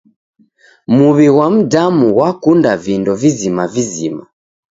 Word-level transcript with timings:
Muw'i 0.95 1.27
ghwa 1.33 1.47
mdamu 1.57 2.05
ghwakunda 2.15 2.71
vindo 2.83 3.11
vizima 3.21 3.63
vizima. 3.73 4.23